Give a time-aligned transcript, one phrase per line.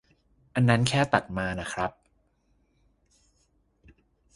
[0.55, 1.91] อันนั้นแค่ตัดมาน่ะครับ